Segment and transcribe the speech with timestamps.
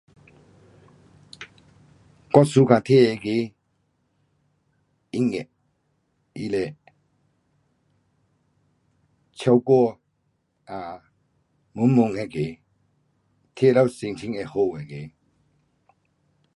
[2.33, 3.31] 我 Suka 听那个
[5.11, 5.47] 音乐，
[6.33, 6.75] 它是
[9.33, 9.99] 唱歌
[10.63, 11.03] 啊
[11.73, 12.59] 蒙蒙那个，
[13.53, 15.09] 听了心情会好那个。